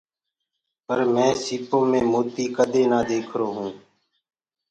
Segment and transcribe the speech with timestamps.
[0.85, 3.77] پر مينٚ سيٚپو مي موتي ڪدي نآ ديکرو هونٚ۔